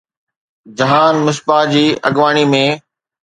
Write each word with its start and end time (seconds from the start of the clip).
جهان 0.77 1.15
مصباح 1.27 1.61
جي 1.75 1.85
اڳواڻي 2.09 2.45
۾ 2.57 2.65